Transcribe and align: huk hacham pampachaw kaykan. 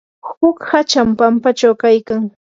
huk 0.37 0.57
hacham 0.69 1.09
pampachaw 1.19 1.73
kaykan. 1.81 2.23